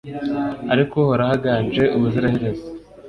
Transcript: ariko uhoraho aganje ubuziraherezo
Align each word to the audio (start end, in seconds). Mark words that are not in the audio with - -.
ariko 0.73 0.93
uhoraho 1.03 1.31
aganje 1.37 1.83
ubuziraherezo 1.95 2.65